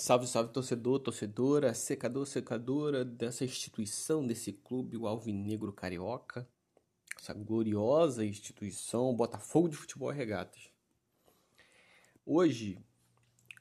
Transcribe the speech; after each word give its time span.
Salve, 0.00 0.28
salve, 0.28 0.52
torcedor, 0.52 1.00
torcedora, 1.00 1.74
secador, 1.74 2.24
secadora 2.24 3.04
dessa 3.04 3.44
instituição, 3.44 4.24
desse 4.24 4.52
clube, 4.52 4.96
o 4.96 5.08
Alvinegro 5.08 5.72
Carioca, 5.72 6.48
essa 7.18 7.34
gloriosa 7.34 8.24
instituição, 8.24 9.12
Botafogo 9.12 9.68
de 9.68 9.76
Futebol 9.76 10.12
e 10.12 10.14
Regatas. 10.14 10.70
Hoje, 12.24 12.78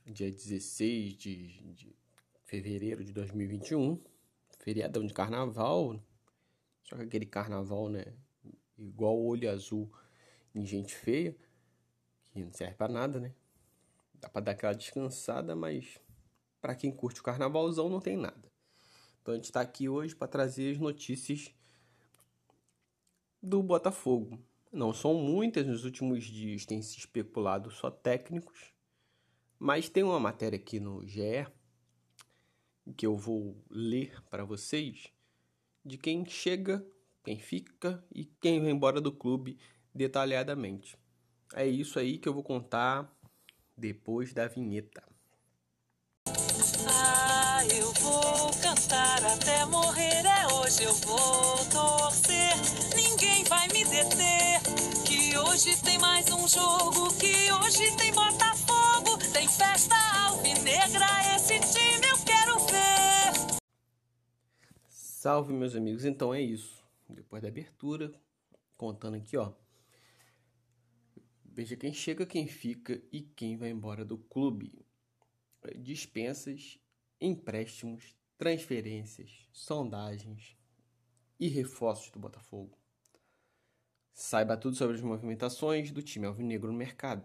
dia 0.06 0.32
16 0.32 1.18
de, 1.18 1.74
de 1.74 1.96
fevereiro 2.46 3.04
de 3.04 3.14
2021, 3.14 4.00
feriadão 4.60 5.08
de 5.08 5.16
carnaval, 5.16 6.00
só 6.84 6.98
que 6.98 7.02
aquele 7.02 7.26
carnaval, 7.26 7.90
né, 7.90 8.14
igual 8.78 9.20
olho 9.20 9.50
azul 9.50 9.92
em 10.54 10.64
gente 10.68 10.94
feia, 10.94 11.36
que 12.32 12.40
não 12.46 12.54
serve 12.54 12.76
para 12.76 12.94
nada, 12.94 13.20
né? 13.20 13.34
Dá 14.14 14.30
pra 14.30 14.40
dar 14.40 14.52
aquela 14.52 14.74
descansada, 14.74 15.56
mas 15.56 16.00
para 16.68 16.76
quem 16.76 16.92
curte 16.92 17.22
o 17.22 17.24
carnavalzão 17.24 17.88
não 17.88 18.02
tem 18.02 18.18
nada. 18.18 18.52
Então 19.22 19.34
a 19.34 19.38
gente 19.38 19.46
está 19.46 19.62
aqui 19.62 19.88
hoje 19.88 20.14
para 20.14 20.28
trazer 20.28 20.74
as 20.74 20.78
notícias 20.78 21.50
do 23.42 23.64
Botafogo. 23.64 24.38
Não 24.70 24.94
são 24.94 25.14
muitas, 25.14 25.66
nos 25.66 25.86
últimos 25.86 26.26
dias 26.26 26.66
tem 26.66 26.82
se 26.82 26.98
especulado 26.98 27.72
só 27.72 27.90
técnicos, 27.90 28.74
mas 29.58 29.88
tem 29.88 30.04
uma 30.04 30.20
matéria 30.20 30.60
aqui 30.60 30.78
no 30.78 31.08
GE 31.08 31.48
que 32.98 33.06
eu 33.06 33.16
vou 33.16 33.64
ler 33.70 34.22
para 34.30 34.44
vocês 34.44 35.08
de 35.86 35.98
quem 35.98 36.26
chega, 36.26 36.86
quem 37.24 37.40
fica 37.40 38.06
e 38.14 38.26
quem 38.26 38.60
vai 38.60 38.72
embora 38.72 39.00
do 39.00 39.14
clube 39.14 39.58
detalhadamente. 39.96 40.98
É 41.54 41.66
isso 41.66 41.98
aí 41.98 42.18
que 42.18 42.28
eu 42.28 42.34
vou 42.34 42.44
contar 42.44 43.10
depois 43.78 44.34
da 44.34 44.50
vinheta. 44.50 45.02
Eu 47.76 47.92
vou 47.94 48.52
cantar 48.62 49.24
até 49.26 49.66
morrer. 49.66 50.26
É 50.26 50.54
hoje 50.54 50.84
eu 50.84 50.94
vou 50.94 51.58
torcer. 51.72 52.54
Ninguém 52.96 53.44
vai 53.46 53.68
me 53.68 53.84
deter. 53.86 54.62
Que 55.06 55.38
hoje 55.38 55.82
tem 55.84 55.98
mais 55.98 56.30
um 56.32 56.48
jogo. 56.48 57.14
Que 57.18 57.52
hoje 57.52 57.96
tem 57.98 58.14
Botafogo. 58.14 59.18
Tem 59.34 59.48
festa 59.48 59.96
alvinegra. 60.26 61.06
Esse 61.36 61.60
time 61.60 62.08
eu 62.08 62.18
quero 62.26 62.60
ver. 62.68 63.60
Salve, 64.88 65.54
meus 65.54 65.76
amigos. 65.76 66.06
Então 66.06 66.34
é 66.34 66.42
isso. 66.42 66.84
Depois 67.10 67.42
da 67.42 67.48
abertura, 67.48 68.12
contando 68.76 69.16
aqui, 69.16 69.38
ó. 69.38 69.52
Veja 71.44 71.76
quem 71.76 71.92
chega, 71.92 72.26
quem 72.26 72.48
fica 72.48 73.02
e 73.12 73.22
quem 73.22 73.58
vai 73.58 73.70
embora 73.70 74.06
do 74.06 74.18
clube. 74.18 74.86
Dispensas, 75.76 76.78
empréstimos, 77.20 78.16
transferências, 78.38 79.48
sondagens 79.52 80.56
e 81.40 81.48
reforços 81.48 82.12
do 82.12 82.20
Botafogo. 82.20 82.78
Saiba 84.14 84.58
tudo 84.58 84.76
sobre 84.76 84.96
as 84.96 85.02
movimentações 85.02 85.92
do 85.92 86.02
time 86.02 86.26
alvinegro 86.26 86.72
no 86.72 86.78
mercado. 86.78 87.24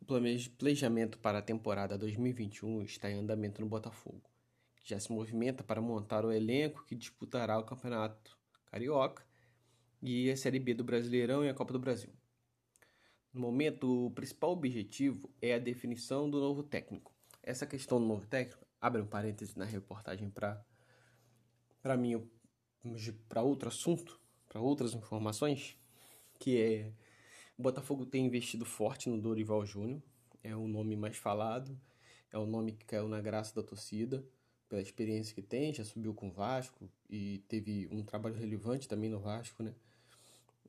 O 0.00 0.04
planejamento 0.04 1.18
para 1.18 1.38
a 1.38 1.42
temporada 1.42 1.96
2021 1.96 2.82
está 2.82 3.10
em 3.10 3.18
andamento 3.18 3.60
no 3.60 3.68
Botafogo, 3.68 4.28
que 4.76 4.90
já 4.90 4.98
se 4.98 5.12
movimenta 5.12 5.62
para 5.62 5.80
montar 5.80 6.24
o 6.24 6.32
elenco 6.32 6.84
que 6.84 6.96
disputará 6.96 7.58
o 7.58 7.64
Campeonato 7.64 8.36
Carioca 8.66 9.24
e 10.02 10.30
a 10.30 10.36
Série 10.36 10.58
B 10.58 10.74
do 10.74 10.82
Brasileirão 10.82 11.44
e 11.44 11.48
a 11.48 11.54
Copa 11.54 11.72
do 11.72 11.78
Brasil. 11.78 12.12
No 13.32 13.40
momento, 13.40 14.06
o 14.06 14.10
principal 14.10 14.50
objetivo 14.50 15.30
é 15.40 15.54
a 15.54 15.58
definição 15.58 16.28
do 16.28 16.40
novo 16.40 16.62
técnico. 16.62 17.12
Essa 17.42 17.66
questão 17.66 18.00
do 18.00 18.06
novo 18.06 18.26
técnico, 18.26 18.66
abre 18.80 19.00
um 19.00 19.06
parêntese 19.06 19.58
na 19.58 19.64
reportagem 19.64 20.28
para 20.30 20.64
para 21.82 21.96
mim 21.96 22.28
para 23.28 23.42
outro 23.42 23.68
assunto, 23.68 24.20
para 24.48 24.60
outras 24.60 24.94
informações, 24.94 25.76
que 26.38 26.60
é 26.60 26.92
o 27.56 27.62
Botafogo 27.62 28.04
tem 28.04 28.26
investido 28.26 28.64
forte 28.64 29.08
no 29.08 29.20
Dorival 29.20 29.64
Júnior, 29.64 30.02
é 30.42 30.54
o 30.56 30.66
nome 30.66 30.96
mais 30.96 31.16
falado, 31.16 31.78
é 32.32 32.38
o 32.38 32.46
nome 32.46 32.72
que 32.72 32.84
caiu 32.84 33.08
na 33.08 33.20
graça 33.20 33.54
da 33.54 33.62
torcida, 33.62 34.24
pela 34.68 34.80
experiência 34.80 35.34
que 35.34 35.42
tem, 35.42 35.72
já 35.72 35.84
subiu 35.84 36.14
com 36.14 36.28
o 36.28 36.32
Vasco 36.32 36.90
e 37.08 37.38
teve 37.48 37.88
um 37.90 38.02
trabalho 38.02 38.34
relevante 38.34 38.88
também 38.88 39.10
no 39.10 39.20
Vasco, 39.20 39.62
né? 39.62 39.74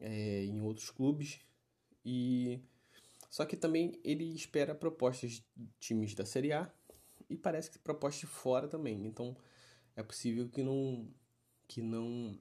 é, 0.01 0.43
em 0.43 0.59
outros 0.61 0.89
clubes. 0.89 1.39
E 2.05 2.59
só 3.29 3.45
que 3.45 3.55
também 3.55 3.99
ele 4.03 4.25
espera 4.33 4.75
propostas 4.75 5.31
de 5.55 5.67
times 5.79 6.13
da 6.15 6.25
Série 6.25 6.53
A 6.53 6.71
e 7.29 7.37
parece 7.37 7.71
que 7.71 7.79
propostas 7.79 8.21
de 8.21 8.27
fora 8.27 8.67
também. 8.67 9.05
Então 9.05 9.35
é 9.95 10.03
possível 10.03 10.49
que 10.49 10.61
não 10.63 11.07
que 11.67 11.81
não 11.81 12.37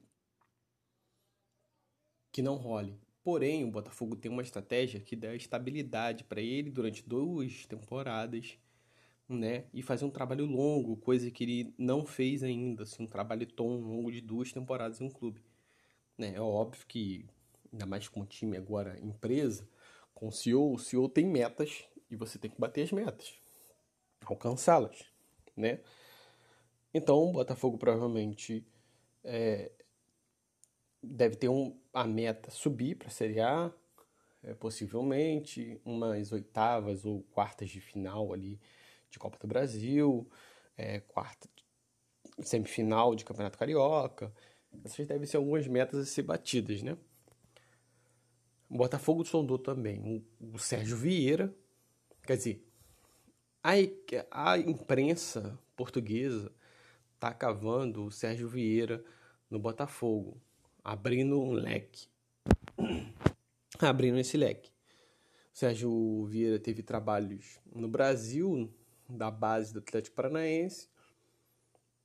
que 2.33 2.43
não 2.43 2.57
role. 2.57 2.99
Porém, 3.23 3.65
o 3.65 3.71
Botafogo 3.71 4.17
tem 4.17 4.31
uma 4.31 4.43
estratégia 4.43 5.01
que 5.01 5.15
dá 5.15 5.35
estabilidade 5.35 6.25
para 6.25 6.41
ele 6.41 6.71
durante 6.71 7.07
duas 7.07 7.67
temporadas, 7.67 8.59
né? 9.29 9.67
E 9.75 9.83
fazer 9.83 10.05
um 10.05 10.11
trabalho 10.11 10.47
longo, 10.47 10.97
coisa 10.97 11.31
que 11.31 11.45
ele 11.45 11.75
não 11.79 12.07
fez 12.07 12.43
ainda, 12.43 12.85
assim, 12.85 13.05
um 13.05 13.07
trabalho 13.07 13.47
tão 13.47 13.81
longo 13.81 14.11
de 14.13 14.21
duas 14.21 14.53
temporadas 14.53 15.01
em 15.01 15.05
um 15.05 15.11
clube. 15.11 15.43
Né? 16.19 16.35
É 16.35 16.41
óbvio 16.41 16.87
que 16.87 17.27
ainda 17.73 17.87
mais 17.87 18.09
com 18.09 18.21
o 18.21 18.27
time 18.27 18.57
agora 18.57 18.99
empresa, 19.01 19.69
com 20.15 20.29
o 20.29 20.33
CEO, 20.33 20.75
o 20.75 20.79
CEO 20.79 21.09
tem 21.09 21.27
metas 21.27 21.85
e 22.11 22.17
você 22.17 22.39
tem 22.39 22.51
que 22.51 22.61
bater 22.61 22.83
as 22.83 22.93
metas, 22.93 23.39
alcançá-las, 24.25 25.05
né? 25.57 25.81
Então, 26.93 27.19
o 27.23 27.33
Botafogo 27.33 27.79
provavelmente 27.79 28.67
é, 29.23 29.71
deve 31.03 31.37
ter 31.37 31.49
um, 31.49 31.79
a 31.93 32.05
meta 32.05 32.51
subir 32.51 32.97
para 32.97 33.09
a 33.09 33.13
Série 33.13 33.41
A, 33.41 33.73
é, 34.43 34.55
possivelmente 34.55 35.81
umas 35.85 36.33
oitavas 36.33 37.05
ou 37.05 37.23
quartas 37.23 37.71
de 37.71 37.81
final 37.81 38.33
ali 38.33 38.61
de 39.11 39.19
Copa 39.19 39.39
do 39.39 39.47
Brasil, 39.47 40.29
é, 40.77 41.01
quarta 41.01 41.49
semifinal 42.43 43.15
de 43.15 43.25
Campeonato 43.25 43.59
Carioca. 43.59 44.33
Essas 44.85 45.07
devem 45.07 45.27
ser 45.27 45.37
algumas 45.37 45.67
metas 45.67 46.01
a 46.01 46.07
ser 46.07 46.23
batidas, 46.23 46.83
né? 46.83 46.97
O 48.71 48.77
Botafogo 48.77 49.25
sondou 49.25 49.59
também 49.59 50.25
o, 50.41 50.57
Sérgio 50.57 50.97
Vieira. 50.97 51.53
Quer 52.23 52.37
dizer, 52.37 52.65
a, 53.61 53.73
a 54.31 54.59
imprensa 54.59 55.59
portuguesa 55.75 56.53
está 57.15 57.35
cavando 57.35 58.05
o 58.05 58.13
Sérgio 58.13 58.49
Vieira 58.49 59.05
no 59.51 59.59
Botafogo, 59.59 60.41
abrindo 60.85 61.43
um 61.43 61.51
leque. 61.51 62.07
abrindo 63.81 64.19
esse 64.21 64.37
leque. 64.37 64.71
O 65.53 65.59
Sérgio 65.59 66.25
Vieira 66.27 66.61
teve 66.61 66.81
trabalhos 66.81 67.59
no 67.75 67.89
Brasil, 67.89 68.73
da 69.09 69.33
base 69.33 69.73
do 69.73 69.81
Atlético 69.81 70.15
Paranaense, 70.15 70.89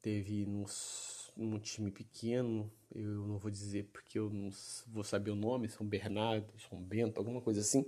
teve 0.02 0.48
nos 0.48 1.15
num 1.36 1.60
time 1.60 1.92
pequeno, 1.92 2.72
eu 2.94 3.28
não 3.28 3.38
vou 3.38 3.52
dizer 3.52 3.90
porque 3.92 4.18
eu 4.18 4.30
não 4.30 4.50
vou 4.88 5.04
saber 5.04 5.32
o 5.32 5.36
nome, 5.36 5.68
São 5.68 5.86
Bernardo, 5.86 6.54
São 6.60 6.82
Bento, 6.82 7.20
alguma 7.20 7.42
coisa 7.42 7.62
assim, 7.62 7.86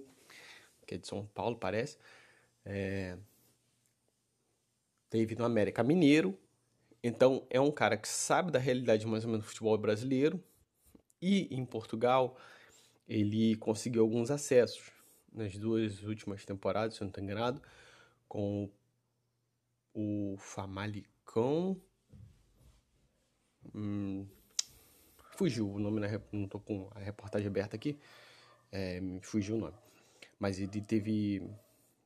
que 0.85 0.95
é 0.95 0.97
de 0.97 1.07
São 1.07 1.25
Paulo, 1.27 1.57
parece. 1.57 1.97
É... 2.65 3.17
Teve 5.09 5.35
no 5.35 5.45
América 5.45 5.83
Mineiro, 5.83 6.37
então 7.01 7.47
é 7.49 7.61
um 7.61 7.71
cara 7.71 7.95
que 7.95 8.07
sabe 8.07 8.51
da 8.51 8.59
realidade 8.59 9.07
mais 9.07 9.23
ou 9.23 9.31
menos 9.31 9.45
do 9.45 9.49
futebol 9.49 9.77
brasileiro, 9.77 10.43
e 11.21 11.47
em 11.55 11.65
Portugal 11.65 12.37
ele 13.07 13.55
conseguiu 13.55 14.01
alguns 14.01 14.29
acessos 14.29 14.91
nas 15.31 15.57
duas 15.57 16.03
últimas 16.03 16.43
temporadas, 16.43 16.95
se 16.95 17.01
eu 17.01 17.05
não 17.05 17.09
estou 17.09 17.23
enganado, 17.23 17.61
com 18.27 18.69
o 19.93 20.35
Famalicão 20.37 21.81
Hum, 23.77 24.25
fugiu 25.35 25.71
o 25.71 25.77
nome, 25.77 25.99
na, 25.99 26.07
não 26.31 26.47
tô 26.47 26.59
com 26.59 26.89
a 26.95 26.99
reportagem 26.99 27.47
aberta 27.47 27.75
aqui, 27.75 27.95
é, 28.71 28.99
fugiu 29.21 29.55
o 29.55 29.59
nome. 29.59 29.75
Mas 30.39 30.57
ele 30.57 30.81
teve 30.81 31.47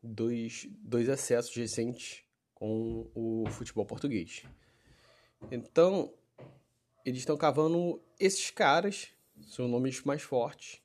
dois, 0.04 0.68
dois 0.82 1.08
acessos 1.08 1.56
recentes 1.56 2.26
com 2.54 3.10
o 3.16 3.46
futebol 3.50 3.86
português. 3.86 4.44
Então, 5.50 6.14
eles 7.06 7.20
estão 7.20 7.38
cavando 7.38 8.02
esses 8.20 8.52
caras, 8.52 9.08
são 9.48 9.70
nomes 9.70 10.04
mais 10.04 10.22
fortes. 10.22 10.82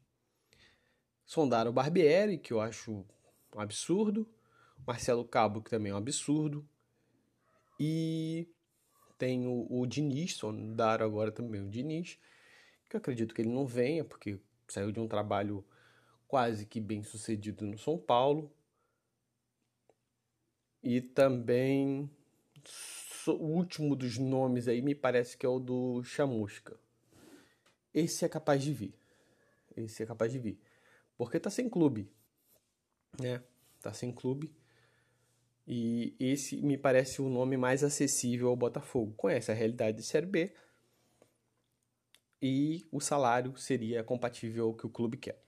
Sondaram 1.25 1.73
o 1.73 1.75
Barbieri, 1.75 2.39
que 2.39 2.53
eu 2.53 2.61
acho 2.61 3.05
um 3.57 3.61
absurdo. 3.61 4.25
Marcelo 4.87 5.25
Cabo, 5.25 5.61
que 5.61 5.71
também 5.71 5.91
é 5.91 5.95
um 5.95 5.99
absurdo. 5.99 6.65
E 7.79 8.47
tem 9.19 9.47
o, 9.47 9.67
o 9.71 9.87
Diniz, 9.87 10.35
sondaram 10.35 11.07
agora 11.07 11.33
também 11.33 11.61
o 11.61 11.69
Diniz, 11.69 12.19
que 12.89 12.97
eu 12.97 12.99
acredito 12.99 13.35
que 13.35 13.43
ele 13.43 13.51
não 13.51 13.67
venha, 13.67 14.05
porque 14.05 14.39
saiu 14.69 14.93
de 14.93 15.01
um 15.01 15.09
trabalho 15.09 15.65
quase 16.27 16.67
que 16.67 16.81
bem 16.81 17.03
sucedido 17.03 17.67
no 17.67 17.79
São 17.79 17.99
Paulo. 17.99 18.53
E 20.83 21.01
também 21.01 22.11
o 23.27 23.47
último 23.47 23.97
dos 23.97 24.19
nomes 24.19 24.69
aí 24.69 24.81
me 24.81 24.95
parece 24.95 25.37
que 25.37 25.45
é 25.45 25.49
o 25.49 25.59
do 25.59 26.03
Chamusca. 26.05 26.79
Esse 27.93 28.25
é 28.25 28.29
capaz 28.29 28.63
de 28.63 28.73
vir. 28.73 28.95
Esse 29.77 30.03
é 30.03 30.07
capaz 30.07 30.31
de 30.33 30.39
vir. 30.39 30.61
Porque 31.17 31.41
tá 31.41 31.51
sem 31.51 31.69
clube. 31.69 32.11
Né? 33.21 33.43
Tá 33.81 33.93
sem 33.93 34.13
clube. 34.13 34.55
E 35.67 36.15
esse 36.21 36.57
me 36.63 36.79
parece 36.79 37.21
o 37.21 37.29
nome 37.29 37.57
mais 37.57 37.83
acessível 37.83 38.49
ao 38.49 38.57
Botafogo. 38.57 39.15
Conhece 39.17 39.51
a 39.51 39.55
realidade 39.55 39.97
de 39.97 40.05
Série 40.05 40.27
B. 40.27 40.53
E 42.41 42.87
o 42.93 43.01
salário 43.01 43.57
seria 43.57 44.05
compatível 44.05 44.67
ao 44.67 44.75
que 44.75 44.87
o 44.87 44.91
clube 44.91 45.17
quer. 45.17 45.43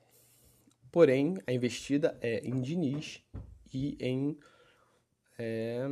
Porém, 0.91 1.37
a 1.47 1.53
investida 1.53 2.19
é 2.20 2.41
em 2.41 2.61
Diniz 2.61 3.23
e 3.73 3.97
em 4.00 4.38
é, 5.38 5.88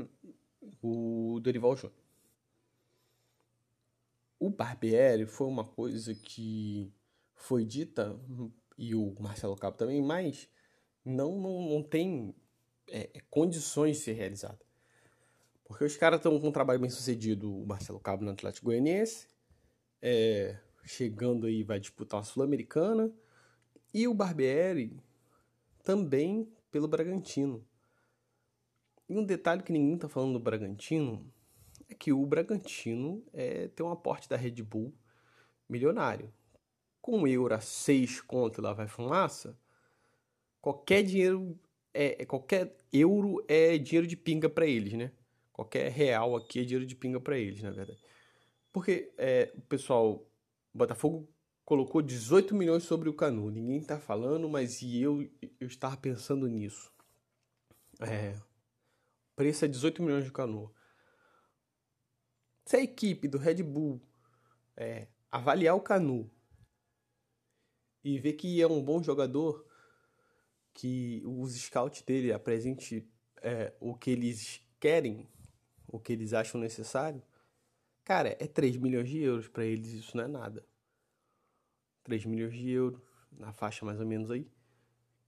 o 0.82 1.38
Dorival 1.40 1.76
Júnior. 1.76 1.98
O 4.38 4.50
Barbieri 4.50 5.26
foi 5.26 5.46
uma 5.46 5.64
coisa 5.64 6.14
que 6.14 6.92
foi 7.34 7.64
dita, 7.64 8.18
e 8.76 8.94
o 8.94 9.14
Marcelo 9.20 9.56
Cabo 9.56 9.76
também, 9.76 10.02
mas 10.02 10.48
não, 11.04 11.38
não, 11.40 11.68
não 11.68 11.82
tem 11.82 12.34
é, 12.88 13.10
é 13.14 13.20
condições 13.30 13.98
de 13.98 14.02
ser 14.02 14.12
realizada. 14.12 14.60
Porque 15.64 15.84
os 15.84 15.96
caras 15.96 16.18
estão 16.18 16.38
com 16.38 16.48
um 16.48 16.52
trabalho 16.52 16.80
bem 16.80 16.90
sucedido, 16.90 17.52
o 17.52 17.66
Marcelo 17.66 17.98
Cabo 17.98 18.24
no 18.24 18.30
Atlético 18.30 18.66
Goianiense, 18.66 19.26
é, 20.00 20.58
chegando 20.84 21.46
aí 21.46 21.64
vai 21.64 21.80
disputar 21.80 22.20
a 22.20 22.22
Sul-Americana, 22.22 23.12
e 23.92 24.06
o 24.06 24.14
Barbieri 24.14 25.02
também 25.82 26.48
pelo 26.70 26.86
Bragantino. 26.86 27.66
E 29.08 29.16
um 29.16 29.24
detalhe 29.24 29.62
que 29.62 29.72
ninguém 29.72 29.94
está 29.94 30.08
falando 30.08 30.34
do 30.34 30.40
Bragantino 30.40 31.32
é 31.88 31.94
que 31.94 32.12
o 32.12 32.26
Bragantino 32.26 33.24
é, 33.32 33.68
tem 33.68 33.86
um 33.86 33.90
aporte 33.90 34.28
da 34.28 34.36
Red 34.36 34.62
Bull 34.62 34.94
milionário. 35.68 36.32
Com 37.00 37.22
o 37.22 37.28
euro 37.28 37.54
a 37.54 37.60
6 37.60 38.20
conto 38.22 38.60
lá 38.60 38.72
vai 38.72 38.88
fumaça, 38.88 39.58
qualquer 40.60 41.02
dinheiro, 41.04 41.58
é, 41.96 42.22
é, 42.22 42.26
qualquer 42.26 42.76
euro 42.92 43.42
é 43.48 43.78
dinheiro 43.78 44.06
de 44.06 44.16
pinga 44.16 44.48
para 44.48 44.66
eles, 44.66 44.92
né? 44.92 45.10
Qualquer 45.52 45.90
real 45.90 46.36
aqui 46.36 46.60
é 46.60 46.64
dinheiro 46.64 46.84
de 46.84 46.94
pinga 46.94 47.18
para 47.18 47.38
eles, 47.38 47.62
na 47.62 47.70
verdade. 47.70 47.98
Porque 48.70 49.12
é, 49.16 49.50
o 49.56 49.62
pessoal, 49.62 50.28
o 50.74 50.78
Botafogo 50.78 51.26
colocou 51.64 52.02
18 52.02 52.54
milhões 52.54 52.82
sobre 52.82 53.08
o 53.08 53.14
Canu. 53.14 53.50
Ninguém 53.50 53.78
está 53.78 53.98
falando, 53.98 54.48
mas 54.48 54.82
eu, 54.82 55.26
eu 55.58 55.66
estava 55.66 55.96
pensando 55.96 56.46
nisso. 56.46 56.92
É, 58.00 58.38
preço 59.34 59.64
é 59.64 59.68
18 59.68 60.02
milhões 60.02 60.24
de 60.24 60.30
Canu. 60.30 60.70
Se 62.66 62.76
a 62.76 62.82
equipe 62.82 63.26
do 63.26 63.38
Red 63.38 63.62
Bull 63.62 64.00
é, 64.76 65.08
avaliar 65.30 65.74
o 65.74 65.80
Canu 65.80 66.30
e 68.04 68.18
ver 68.18 68.34
que 68.34 68.60
é 68.60 68.66
um 68.66 68.82
bom 68.82 69.02
jogador, 69.02 69.65
que 70.76 71.22
os 71.24 71.54
scouts 71.54 72.02
dele 72.02 72.34
apresente 72.34 73.10
é, 73.40 73.72
o 73.80 73.94
que 73.94 74.10
eles 74.10 74.60
querem, 74.78 75.26
o 75.88 75.98
que 75.98 76.12
eles 76.12 76.34
acham 76.34 76.60
necessário, 76.60 77.22
cara, 78.04 78.36
é 78.38 78.46
3 78.46 78.76
milhões 78.76 79.08
de 79.08 79.18
euros 79.18 79.48
para 79.48 79.64
eles, 79.64 79.94
isso 79.94 80.14
não 80.14 80.24
é 80.24 80.28
nada. 80.28 80.62
3 82.04 82.26
milhões 82.26 82.52
de 82.52 82.70
euros, 82.70 83.00
na 83.32 83.54
faixa 83.54 83.86
mais 83.86 83.98
ou 83.98 84.06
menos 84.06 84.30
aí, 84.30 84.46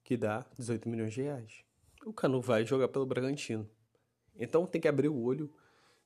que 0.05 0.19
dá 0.19 0.45
18 0.59 0.87
milhões 0.87 1.15
de 1.15 1.23
reais. 1.23 1.65
O 2.05 2.13
Canu 2.13 2.43
vai 2.43 2.67
jogar 2.67 2.89
pelo 2.89 3.07
Bragantino. 3.07 3.67
Então 4.37 4.67
tem 4.67 4.83
que 4.83 4.87
abrir 4.87 5.09
o 5.09 5.19
olho 5.19 5.51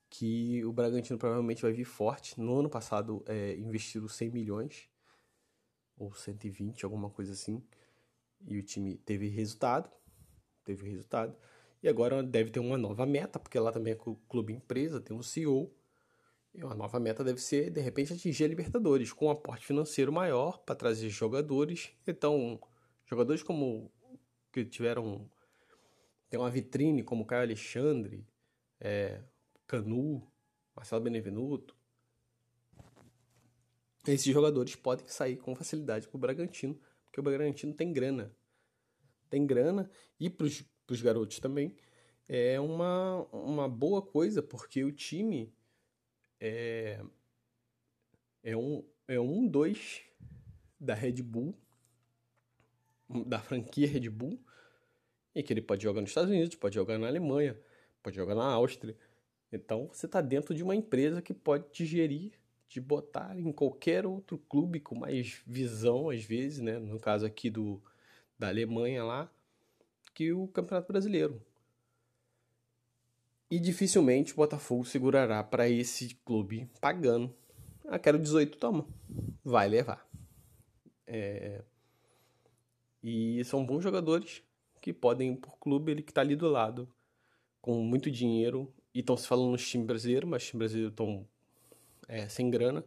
que 0.09 0.65
o 0.65 0.73
Bragantino 0.73 1.19
provavelmente 1.19 1.63
vai 1.63 1.73
vir 1.73 1.85
forte. 1.85 2.41
No 2.41 2.61
ano 2.61 2.71
passado 2.71 3.25
é, 3.27 3.57
investiram 3.57 4.07
100 4.07 4.31
milhões, 4.31 4.89
ou 5.97 6.15
120, 6.15 6.85
alguma 6.85 7.11
coisa 7.11 7.33
assim. 7.33 7.61
E 8.47 8.59
o 8.59 8.63
time 8.63 8.97
teve 8.99 9.29
resultado, 9.29 9.91
teve 10.65 10.89
resultado. 10.89 11.37
E 11.83 11.89
agora 11.89 12.23
deve 12.23 12.51
ter 12.51 12.61
uma 12.61 12.79
nova 12.79 13.05
meta, 13.05 13.39
porque 13.39 13.59
lá 13.59 13.73
também 13.73 13.95
é 13.95 13.99
clube 14.29 14.53
empresa, 14.53 15.01
tem 15.01 15.17
um 15.17 15.23
CEO. 15.23 15.75
E 16.55 16.63
uma 16.63 16.75
nova 16.75 17.01
meta 17.01 17.25
deve 17.25 17.41
ser, 17.41 17.71
de 17.71 17.81
repente, 17.81 18.13
atingir 18.13 18.45
a 18.45 18.49
Libertadores, 18.49 19.13
com 19.13 19.27
um 19.27 19.31
aporte 19.31 19.67
financeiro 19.67 20.13
maior 20.13 20.59
para 20.59 20.75
trazer 20.75 21.09
jogadores. 21.09 21.91
Então, 22.07 22.61
jogadores 23.07 23.43
como 23.43 23.91
que 24.53 24.65
tiveram. 24.65 25.29
Tem 26.29 26.39
uma 26.39 26.51
vitrine 26.51 27.03
como 27.03 27.27
Caio 27.27 27.43
Alexandre, 27.43 28.27
é, 28.81 29.23
Canu, 29.67 30.27
Marcelo 30.75 31.03
Benevenuto. 31.03 31.77
Esses 34.07 34.33
jogadores 34.33 34.75
podem 34.75 35.07
sair 35.07 35.37
com 35.37 35.55
facilidade 35.55 36.09
para 36.09 36.17
o 36.17 36.21
Bragantino, 36.21 36.79
porque 37.13 37.21
o 37.21 37.23
Bragantino 37.23 37.75
tem 37.75 37.93
grana. 37.93 38.35
Tem 39.29 39.47
grana 39.47 39.91
e 40.19 40.31
para 40.31 40.47
os 40.47 41.03
garotos 41.03 41.39
também 41.39 41.77
é 42.27 42.59
uma, 42.59 43.25
uma 43.31 43.69
boa 43.69 44.01
coisa, 44.01 44.43
porque 44.43 44.83
o 44.83 44.91
time 44.91 45.55
é, 46.41 47.05
é 48.43 48.57
um 48.57 48.83
é 49.07 49.21
um 49.21 49.47
dois 49.47 50.01
da 50.81 50.95
Red 50.95 51.23
Bull, 51.23 51.55
da 53.27 53.39
franquia 53.41 53.87
Red 53.87 54.09
Bull, 54.09 54.43
e 55.35 55.43
que 55.43 55.53
ele 55.53 55.61
pode 55.61 55.83
jogar 55.83 56.01
nos 56.01 56.11
Estados 56.11 56.31
Unidos, 56.31 56.57
pode 56.57 56.75
jogar 56.77 56.99
na 56.99 57.09
Alemanha, 57.09 57.61
pode 58.03 58.17
jogar 58.17 58.35
na 58.35 58.45
Áustria. 58.45 58.97
Então 59.53 59.89
você 59.89 60.07
está 60.07 60.23
dentro 60.23 60.55
de 60.55 60.63
uma 60.63 60.75
empresa 60.75 61.21
que 61.21 61.35
pode 61.35 61.69
te 61.71 61.85
gerir, 61.85 62.33
te 62.73 62.81
botar 62.81 63.39
em 63.39 63.53
qualquer 63.53 64.07
outro 64.07 64.39
clube 64.39 64.81
com 64.81 64.95
mais 64.95 65.43
visão, 65.47 66.09
às 66.09 66.25
vezes, 66.25 66.61
né? 66.61 66.79
No 66.79 66.99
caso 66.99 67.27
aqui 67.27 67.51
do 67.51 67.83
da 68.39 68.49
Alemanha 68.49 69.05
lá, 69.05 69.31
que 70.15 70.33
o 70.33 70.49
Campeonato 70.49 70.91
Brasileiro. 70.91 71.41
E 73.51 73.61
dificilmente 73.61 74.33
o 74.33 74.37
Botafogo 74.37 74.87
segurará 74.87 75.45
para 75.45 75.69
esse 75.69 76.15
clube 76.25 76.67
pagando. 76.81 77.35
Ah, 77.87 77.99
quero 77.99 78.19
18, 78.19 78.57
toma. 78.57 78.87
Vai 79.45 79.69
levar. 79.69 80.09
É... 81.07 81.63
E 83.03 83.45
são 83.45 83.67
bons 83.67 83.83
jogadores 83.83 84.43
que 84.81 84.95
podem 84.95 85.35
ir 85.35 85.37
por 85.37 85.59
clube, 85.59 85.93
ele 85.93 86.03
que 86.03 86.11
está 86.11 86.23
ali 86.23 86.35
do 86.35 86.49
lado, 86.49 86.89
com 87.61 87.83
muito 87.83 88.11
dinheiro. 88.11 88.73
E 88.95 89.01
estão 89.01 89.17
se 89.17 89.29
falando 89.29 89.51
nos 89.51 89.69
times 89.69 89.87
brasileiros, 89.87 90.29
mas 90.29 90.43
os 90.43 90.49
times 90.49 90.59
brasileiros 90.59 90.93
estão 90.93 91.29
é, 92.13 92.29
sem 92.29 92.51
grana, 92.51 92.85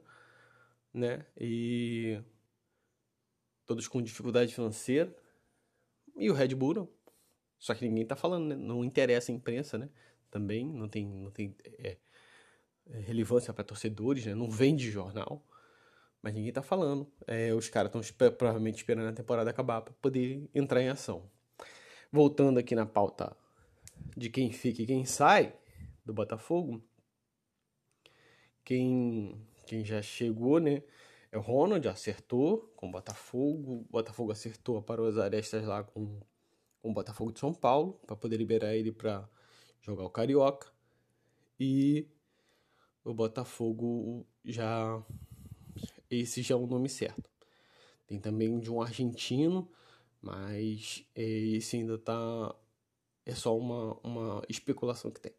né? 0.93 1.25
E 1.39 2.21
todos 3.65 3.87
com 3.87 4.01
dificuldade 4.01 4.53
financeira. 4.53 5.15
E 6.17 6.29
o 6.29 6.33
Red 6.33 6.55
Bull. 6.55 6.91
Só 7.57 7.73
que 7.73 7.87
ninguém 7.87 8.03
está 8.03 8.15
falando, 8.15 8.47
né? 8.47 8.55
Não 8.55 8.83
interessa 8.83 9.31
a 9.31 9.35
imprensa, 9.35 9.77
né? 9.77 9.89
também, 10.35 10.65
não 10.65 10.89
tem, 10.89 11.07
não 11.07 11.31
tem 11.31 11.55
é, 11.79 11.97
é 12.87 12.99
relevância 12.99 13.53
para 13.53 13.63
torcedores, 13.63 14.25
né? 14.25 14.35
não 14.35 14.51
vende 14.51 14.91
jornal, 14.91 15.41
mas 16.21 16.33
ninguém 16.33 16.49
está 16.49 16.61
falando. 16.61 17.09
É, 17.25 17.53
os 17.53 17.69
caras 17.69 17.95
estão 17.95 18.31
provavelmente 18.31 18.75
esperando 18.75 19.07
a 19.07 19.13
temporada 19.13 19.49
acabar 19.49 19.81
para 19.81 19.93
poder 19.93 20.49
entrar 20.53 20.81
em 20.81 20.89
ação. 20.89 21.31
Voltando 22.11 22.57
aqui 22.59 22.75
na 22.75 22.85
pauta 22.85 23.33
de 24.17 24.29
quem 24.29 24.51
fica 24.51 24.81
e 24.81 24.85
quem 24.85 25.05
sai 25.05 25.55
do 26.03 26.13
Botafogo, 26.13 26.83
quem, 28.65 29.39
quem 29.67 29.85
já 29.85 30.01
chegou, 30.01 30.59
né? 30.59 30.83
É 31.31 31.37
o 31.37 31.41
Ronald, 31.41 31.87
acertou 31.87 32.73
com 32.75 32.89
o 32.89 32.91
Botafogo. 32.91 33.85
O 33.87 33.91
Botafogo 33.91 34.31
acertou, 34.31 34.81
parou 34.81 35.07
as 35.07 35.17
arestas 35.17 35.65
lá 35.65 35.83
com, 35.83 36.19
com 36.81 36.89
o 36.89 36.93
Botafogo 36.93 37.31
de 37.31 37.39
São 37.39 37.53
Paulo, 37.53 37.93
para 38.05 38.15
poder 38.15 38.37
liberar 38.37 38.75
ele 38.75 38.91
para 38.91 39.29
jogar 39.81 40.03
o 40.03 40.09
Carioca. 40.09 40.73
E 41.59 42.07
o 43.03 43.13
Botafogo 43.13 44.25
já. 44.43 45.01
Esse 46.09 46.41
já 46.41 46.55
é 46.55 46.57
o 46.57 46.67
nome 46.67 46.89
certo. 46.89 47.29
Tem 48.07 48.19
também 48.19 48.59
de 48.59 48.71
um 48.71 48.81
argentino, 48.81 49.71
mas 50.21 51.05
esse 51.15 51.77
ainda 51.77 51.97
tá. 51.97 52.55
É 53.25 53.33
só 53.33 53.57
uma, 53.57 53.99
uma 54.03 54.41
especulação 54.49 55.11
que 55.11 55.19
tem. 55.19 55.33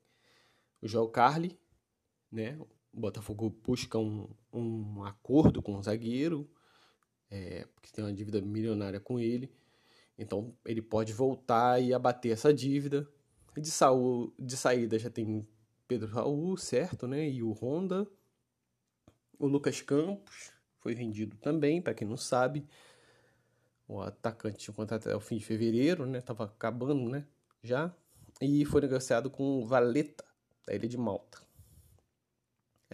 O 0.83 0.89
João 0.89 1.09
Carli, 1.09 1.59
né? 2.31 2.59
O 2.97 3.01
Botafogo 3.01 3.51
busca 3.63 3.99
um, 3.99 4.27
um 4.51 5.05
acordo 5.05 5.61
com 5.61 5.77
o 5.77 5.83
zagueiro, 5.83 6.51
é, 7.31 7.67
porque 7.75 7.93
tem 7.93 8.03
uma 8.03 8.13
dívida 8.13 8.41
milionária 8.41 8.99
com 8.99 9.21
ele. 9.21 9.55
Então 10.19 10.57
ele 10.65 10.81
pode 10.81 11.13
voltar 11.13 11.79
e 11.79 11.93
abater 11.93 12.33
essa 12.33 12.55
dívida 12.55 13.07
de, 13.55 13.71
saúde, 13.71 14.33
de 14.39 14.57
saída 14.57 14.99
já 14.99 15.11
tem 15.11 15.47
Pedro 15.87 16.09
Raul, 16.09 16.57
certo, 16.57 17.07
né? 17.07 17.29
E 17.29 17.43
o 17.43 17.53
Honda. 17.53 18.07
O 19.39 19.47
Lucas 19.47 19.83
Campos 19.83 20.53
foi 20.79 20.95
vendido 20.95 21.37
também, 21.37 21.83
para 21.83 21.93
quem 21.93 22.09
não 22.09 22.17
sabe. 22.17 22.67
O 23.87 24.01
atacante 24.01 24.57
tinha 24.57 24.75
contrato 24.75 25.07
até 25.07 25.15
o 25.15 25.21
fim 25.21 25.37
de 25.37 25.45
fevereiro, 25.45 26.07
né? 26.07 26.23
Tava 26.23 26.45
acabando, 26.45 27.11
né? 27.11 27.27
Já. 27.63 27.95
e 28.41 28.65
foi 28.65 28.81
negociado 28.81 29.31
com 29.31 29.67
Valeta, 29.67 30.25
da 30.67 30.75
ilha 30.75 30.89
de 30.89 30.97
Malta. 30.97 31.46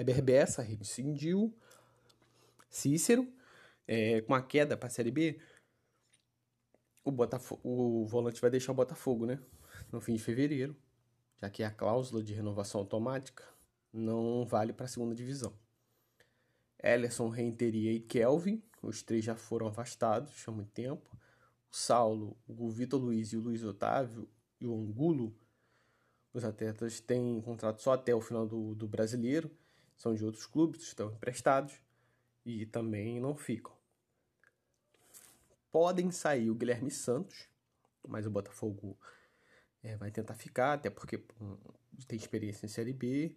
Eber 0.02 0.22
Bessa 0.22 0.62
rescindiu. 0.62 1.56
Cícero, 2.68 3.30
é, 3.86 4.20
com 4.22 4.34
a 4.34 4.42
queda 4.42 4.76
para 4.76 4.86
a 4.86 4.90
Série 4.90 5.10
B, 5.10 5.38
o, 7.04 7.10
Botafogo, 7.10 7.60
o 7.64 8.06
volante 8.06 8.40
vai 8.40 8.50
deixar 8.50 8.72
o 8.72 8.74
Botafogo, 8.74 9.26
né? 9.26 9.38
No 9.90 10.00
fim 10.00 10.14
de 10.14 10.22
fevereiro, 10.22 10.76
já 11.40 11.50
que 11.50 11.62
a 11.62 11.70
cláusula 11.70 12.22
de 12.22 12.32
renovação 12.32 12.80
automática 12.80 13.44
não 13.92 14.46
vale 14.46 14.72
para 14.72 14.86
a 14.86 14.88
segunda 14.88 15.14
divisão. 15.14 15.52
Ellerson, 16.82 17.28
Renteria 17.28 17.92
e 17.92 18.00
Kelvin, 18.00 18.62
os 18.82 19.02
três 19.02 19.24
já 19.24 19.36
foram 19.36 19.66
afastados 19.66 20.42
há 20.46 20.50
muito 20.50 20.70
tempo. 20.70 21.16
O 21.70 21.76
Saulo, 21.76 22.36
o 22.46 22.70
Vitor 22.70 23.00
Luiz 23.00 23.32
e 23.32 23.36
o 23.36 23.40
Luiz 23.40 23.62
Otávio 23.62 24.28
e 24.60 24.66
o 24.66 24.74
Angulo, 24.74 25.36
os 26.32 26.44
atletas 26.44 27.00
têm 27.00 27.40
contrato 27.42 27.82
só 27.82 27.92
até 27.92 28.14
o 28.14 28.20
final 28.20 28.46
do, 28.46 28.74
do 28.74 28.88
brasileiro, 28.88 29.50
são 30.02 30.16
de 30.16 30.24
outros 30.24 30.46
clubes, 30.46 30.82
estão 30.82 31.12
emprestados 31.12 31.80
e 32.44 32.66
também 32.66 33.20
não 33.20 33.36
ficam. 33.36 33.72
Podem 35.70 36.10
sair 36.10 36.50
o 36.50 36.56
Guilherme 36.56 36.90
Santos, 36.90 37.48
mas 38.08 38.26
o 38.26 38.30
Botafogo 38.30 38.98
é, 39.80 39.96
vai 39.96 40.10
tentar 40.10 40.34
ficar, 40.34 40.72
até 40.72 40.90
porque 40.90 41.24
um, 41.40 41.56
tem 42.08 42.18
experiência 42.18 42.66
em 42.66 42.68
Série 42.68 42.92
B. 42.92 43.36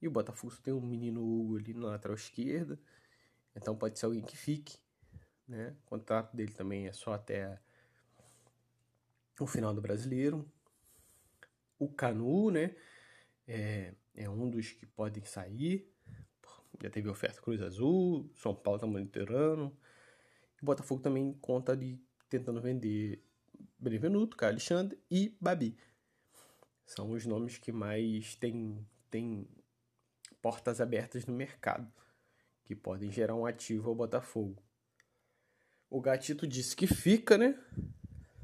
E 0.00 0.08
o 0.08 0.10
Botafogo 0.10 0.56
tem 0.62 0.72
um 0.72 0.80
menino 0.80 1.22
Hugo 1.22 1.58
ali 1.58 1.74
na 1.74 1.88
lateral 1.88 2.16
esquerda, 2.16 2.80
então 3.54 3.76
pode 3.76 3.98
ser 3.98 4.06
alguém 4.06 4.22
que 4.22 4.38
fique. 4.38 4.78
Né? 5.46 5.76
O 5.84 5.90
contrato 5.90 6.34
dele 6.34 6.52
também 6.52 6.86
é 6.86 6.92
só 6.92 7.12
até 7.12 7.60
o 9.38 9.46
final 9.46 9.74
do 9.74 9.82
brasileiro. 9.82 10.50
O 11.78 11.90
Canu, 11.90 12.50
né? 12.50 12.74
É, 13.46 13.94
é 14.14 14.30
um 14.30 14.48
dos 14.48 14.72
que 14.72 14.86
podem 14.86 15.22
sair. 15.26 15.94
Já 16.82 16.90
teve 16.90 17.08
oferta 17.08 17.40
Cruz 17.40 17.60
Azul, 17.62 18.30
São 18.36 18.54
Paulo 18.54 18.76
está 18.76 18.86
monitorando. 18.86 19.76
O 20.60 20.64
Botafogo 20.66 21.00
também 21.02 21.32
conta 21.40 21.72
ali 21.72 22.00
tentando 22.28 22.60
vender 22.60 23.22
Benevenuto, 23.78 24.36
Caio 24.36 24.52
Alexandre 24.52 24.98
e 25.10 25.36
Babi. 25.40 25.76
São 26.84 27.10
os 27.10 27.26
nomes 27.26 27.58
que 27.58 27.72
mais 27.72 28.34
têm 28.36 28.86
tem 29.10 29.48
portas 30.42 30.80
abertas 30.80 31.26
no 31.26 31.34
mercado, 31.34 31.90
que 32.64 32.74
podem 32.74 33.10
gerar 33.10 33.34
um 33.34 33.46
ativo 33.46 33.88
ao 33.88 33.94
Botafogo. 33.94 34.62
O 35.88 36.00
Gatito 36.00 36.46
disse 36.46 36.76
que 36.76 36.86
fica, 36.86 37.38
né? 37.38 37.58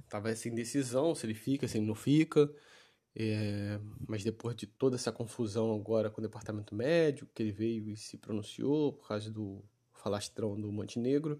Tava 0.08 0.34
sem 0.34 0.54
decisão 0.54 1.14
se 1.14 1.26
ele 1.26 1.34
fica, 1.34 1.66
se 1.66 1.78
ele 1.78 1.86
não 1.86 1.94
fica. 1.94 2.52
É, 3.14 3.78
mas 4.08 4.24
depois 4.24 4.56
de 4.56 4.66
toda 4.66 4.96
essa 4.96 5.12
confusão 5.12 5.74
agora 5.74 6.10
com 6.10 6.20
o 6.20 6.22
departamento 6.22 6.74
médico, 6.74 7.30
que 7.34 7.42
ele 7.42 7.52
veio 7.52 7.90
e 7.90 7.96
se 7.96 8.16
pronunciou 8.16 8.94
por 8.94 9.08
causa 9.08 9.30
do 9.30 9.62
falastrão 9.92 10.58
do 10.58 10.72
Montenegro, 10.72 11.38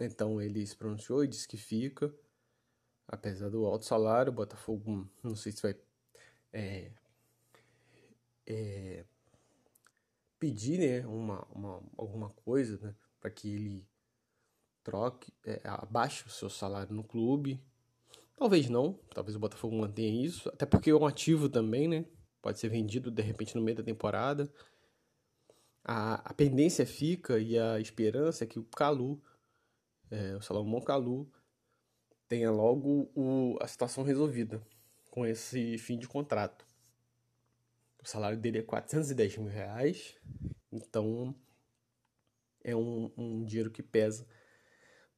então 0.00 0.40
ele 0.40 0.64
se 0.66 0.76
pronunciou 0.76 1.24
e 1.24 1.28
disse 1.28 1.48
que 1.48 1.56
fica, 1.56 2.14
apesar 3.08 3.50
do 3.50 3.66
alto 3.66 3.84
salário. 3.84 4.32
O 4.32 4.34
Botafogo, 4.34 5.08
não 5.22 5.34
sei 5.34 5.52
se 5.52 5.62
vai 5.62 5.76
é, 6.52 6.92
é, 8.46 9.04
pedir 10.38 10.78
né, 10.78 11.06
uma, 11.06 11.44
uma, 11.50 11.82
alguma 11.96 12.30
coisa 12.30 12.78
né, 12.78 12.94
para 13.20 13.30
que 13.30 13.48
ele 13.48 13.88
troque, 14.84 15.32
abaixe 15.64 16.24
o 16.26 16.30
seu 16.30 16.48
salário 16.48 16.94
no 16.94 17.02
clube 17.02 17.60
Talvez 18.36 18.68
não, 18.68 18.92
talvez 19.14 19.34
o 19.34 19.40
Botafogo 19.40 19.74
mantenha 19.74 20.24
isso, 20.24 20.48
até 20.50 20.66
porque 20.66 20.90
é 20.90 20.94
um 20.94 21.06
ativo 21.06 21.48
também, 21.48 21.88
né? 21.88 22.04
Pode 22.42 22.58
ser 22.58 22.68
vendido 22.68 23.10
de 23.10 23.22
repente 23.22 23.56
no 23.56 23.62
meio 23.62 23.78
da 23.78 23.82
temporada. 23.82 24.52
A, 25.82 26.16
a 26.16 26.34
pendência 26.34 26.84
fica 26.84 27.38
e 27.38 27.58
a 27.58 27.80
esperança 27.80 28.44
é 28.44 28.46
que 28.46 28.58
o 28.58 28.64
Calu, 28.64 29.22
é, 30.10 30.36
o 30.36 30.42
Salomão 30.42 30.82
Calu, 30.82 31.32
tenha 32.28 32.50
logo 32.50 33.10
o, 33.14 33.56
a 33.60 33.66
situação 33.66 34.04
resolvida 34.04 34.60
com 35.10 35.24
esse 35.24 35.78
fim 35.78 35.98
de 35.98 36.06
contrato. 36.06 36.66
O 38.02 38.06
salário 38.06 38.38
dele 38.38 38.58
é 38.58 38.62
410 38.62 39.38
mil 39.38 39.48
reais, 39.48 40.14
então 40.70 41.34
é 42.62 42.76
um, 42.76 43.10
um 43.16 43.44
dinheiro 43.44 43.70
que 43.70 43.82
pesa 43.82 44.26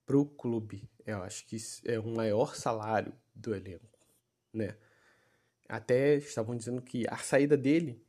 para 0.09 0.17
o 0.17 0.25
clube. 0.25 0.89
Eu 1.05 1.23
acho 1.23 1.45
que 1.45 1.59
é 1.85 2.01
o 2.01 2.07
maior 2.07 2.57
salário 2.57 3.13
do 3.35 3.55
elenco, 3.55 3.99
né? 4.51 4.75
Até 5.69 6.15
estavam 6.17 6.57
dizendo 6.57 6.81
que 6.81 7.05
a 7.11 7.19
saída 7.19 7.59
dele 7.59 8.03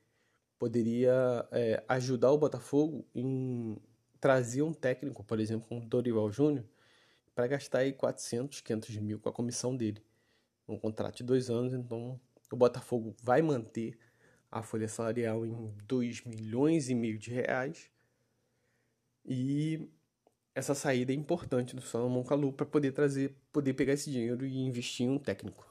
poderia 0.58 1.46
é, 1.52 1.84
ajudar 1.90 2.32
o 2.32 2.38
Botafogo 2.38 3.06
em 3.14 3.78
trazer 4.18 4.62
um 4.62 4.72
técnico, 4.72 5.26
por 5.26 5.42
exemplo, 5.42 5.68
como 5.68 5.86
Dorival 5.86 6.32
Júnior, 6.32 6.64
para 7.36 7.48
gastar 7.48 7.80
aí 7.80 7.92
400, 7.92 8.62
500 8.62 8.96
mil 8.98 9.20
com 9.20 9.28
a 9.28 9.34
comissão 9.34 9.76
dele. 9.76 10.02
Um 10.70 10.80
contrato 10.80 11.18
de 11.18 11.24
dois 11.24 11.50
anos, 11.50 11.74
então 11.74 12.18
o 12.50 12.56
Botafogo 12.56 13.14
vai 13.22 13.42
manter 13.42 14.00
a 14.50 14.64
folha 14.64 14.88
salarial 14.88 15.46
em 15.46 15.76
2 15.86 16.24
milhões 16.24 16.90
e 16.90 16.96
meio 16.96 17.18
de 17.20 17.32
reais 17.32 17.92
e 19.26 19.90
essa 20.60 20.76
saída 20.76 21.14
é 21.14 21.16
importante 21.16 21.74
do 21.74 21.82
Salomão 21.82 22.24
Kalu 22.24 22.52
para 22.52 22.66
poder 22.66 22.92
trazer, 22.92 23.34
poder 23.52 23.74
pegar 23.74 23.94
esse 23.94 24.12
dinheiro 24.12 24.46
e 24.46 24.60
investir 24.60 25.06
em 25.06 25.10
um 25.10 25.18
técnico. 25.18 25.66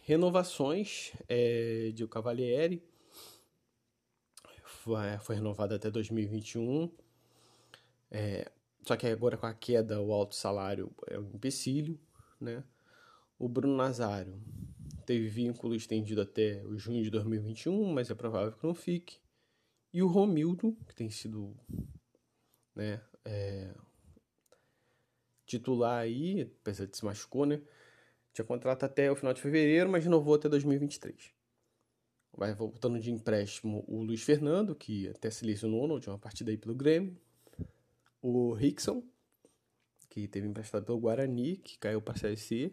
Renovações 0.00 1.12
é, 1.28 1.92
de 1.94 2.02
o 2.02 2.08
Cavalieri 2.08 2.82
foi, 4.64 5.18
foi 5.20 5.36
renovado 5.36 5.74
até 5.74 5.90
2021. 5.90 6.90
É, 8.10 8.50
só 8.86 8.96
que 8.96 9.06
agora 9.06 9.36
com 9.36 9.44
a 9.44 9.52
queda, 9.52 10.00
o 10.00 10.10
alto 10.10 10.34
salário 10.34 10.90
é 11.06 11.18
um 11.18 11.30
empecilho, 11.34 12.00
né? 12.40 12.64
O 13.38 13.46
Bruno 13.46 13.76
Nazário 13.76 14.40
teve 15.04 15.28
vínculo 15.28 15.74
estendido 15.74 16.22
até 16.22 16.64
o 16.64 16.78
junho 16.78 17.02
de 17.02 17.10
2021, 17.10 17.92
mas 17.92 18.10
é 18.10 18.14
provável 18.14 18.52
que 18.52 18.66
não 18.66 18.74
fique. 18.74 19.18
E 19.92 20.02
o 20.02 20.08
Romildo, 20.08 20.74
que 20.86 20.94
tem 20.94 21.10
sido 21.10 21.54
né, 22.74 23.00
é, 23.24 23.74
titular 25.48 26.00
aí, 26.00 26.42
apesar 26.60 26.86
de 26.86 26.96
se 26.96 27.04
machucou, 27.04 27.46
né? 27.46 27.60
Tinha 28.32 28.44
contrato 28.44 28.84
até 28.84 29.10
o 29.10 29.16
final 29.16 29.32
de 29.32 29.40
fevereiro, 29.40 29.90
mas 29.90 30.04
renovou 30.04 30.34
até 30.34 30.48
2023. 30.48 31.32
Vai 32.36 32.54
voltando 32.54 33.00
de 33.00 33.10
empréstimo 33.10 33.84
o 33.88 34.02
Luiz 34.02 34.22
Fernando, 34.22 34.76
que 34.76 35.08
até 35.08 35.30
se 35.30 35.44
lesionou 35.44 35.88
na 35.88 35.94
última 35.94 36.18
partida 36.18 36.50
aí 36.50 36.56
pelo 36.56 36.74
Grêmio. 36.74 37.16
O 38.22 38.52
Rickson, 38.52 39.02
que 40.08 40.28
teve 40.28 40.46
emprestado 40.46 40.84
pelo 40.84 41.00
Guarani, 41.00 41.56
que 41.56 41.78
caiu 41.78 42.00
para 42.00 42.14
a 42.14 42.18
Série 42.18 42.36
C. 42.36 42.72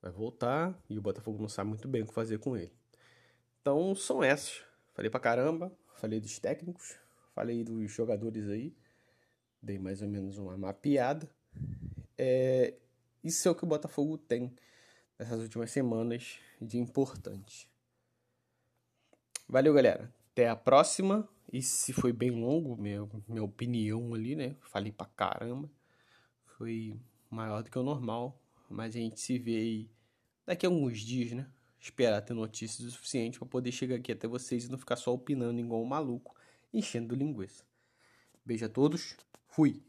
Vai 0.00 0.10
voltar 0.10 0.76
e 0.88 0.98
o 0.98 1.02
Botafogo 1.02 1.40
não 1.40 1.48
sabe 1.48 1.68
muito 1.68 1.86
bem 1.86 2.02
o 2.02 2.06
que 2.06 2.14
fazer 2.14 2.38
com 2.38 2.56
ele. 2.56 2.72
Então 3.60 3.94
são 3.94 4.22
essas. 4.24 4.62
Falei 4.94 5.10
pra 5.10 5.20
caramba, 5.20 5.72
falei 5.94 6.18
dos 6.18 6.38
técnicos, 6.38 6.96
falei 7.34 7.62
dos 7.62 7.92
jogadores 7.92 8.48
aí. 8.48 8.74
Dei 9.62 9.78
mais 9.78 10.02
ou 10.02 10.08
menos 10.08 10.38
uma 10.38 10.56
mapeada. 10.56 11.28
É, 12.16 12.74
isso 13.22 13.46
é 13.48 13.50
o 13.50 13.54
que 13.54 13.64
o 13.64 13.68
Botafogo 13.68 14.18
tem 14.18 14.54
nessas 15.18 15.40
últimas 15.40 15.70
semanas 15.70 16.38
de 16.60 16.78
importante. 16.78 17.68
Valeu, 19.48 19.72
galera. 19.72 20.12
Até 20.32 20.48
a 20.48 20.56
próxima. 20.56 21.28
E 21.52 21.62
se 21.62 21.92
foi 21.92 22.12
bem 22.12 22.30
longo, 22.30 22.76
minha, 22.76 23.08
minha 23.26 23.42
opinião 23.42 24.12
ali, 24.14 24.36
né? 24.36 24.54
Falei 24.60 24.92
pra 24.92 25.06
caramba. 25.06 25.70
Foi 26.56 27.00
maior 27.30 27.62
do 27.62 27.70
que 27.70 27.78
o 27.78 27.82
normal. 27.82 28.38
Mas 28.68 28.94
a 28.94 28.98
gente 28.98 29.20
se 29.20 29.38
vê 29.38 29.56
aí 29.56 29.90
daqui 30.46 30.66
a 30.66 30.68
alguns 30.68 31.00
dias, 31.00 31.32
né? 31.32 31.46
Esperar 31.80 32.20
ter 32.20 32.34
notícias 32.34 32.86
o 32.86 32.90
suficiente 32.90 33.38
para 33.38 33.48
poder 33.48 33.72
chegar 33.72 33.96
aqui 33.96 34.12
até 34.12 34.28
vocês 34.28 34.64
e 34.64 34.70
não 34.70 34.78
ficar 34.78 34.96
só 34.96 35.14
opinando 35.14 35.58
igual 35.60 35.82
um 35.82 35.86
maluco, 35.86 36.34
enchendo 36.72 37.14
linguiça. 37.14 37.64
Beijo 38.44 38.66
a 38.66 38.68
todos. 38.68 39.16
Fui. 39.46 39.82